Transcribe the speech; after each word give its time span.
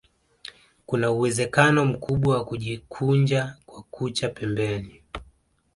Kuna 0.85 1.11
uwezekano 1.11 1.85
mkubwa 1.85 2.35
wa 2.37 2.45
kujikunja 2.45 3.55
kwa 3.65 3.83
kucha 3.83 4.29
pembeni 4.29 5.03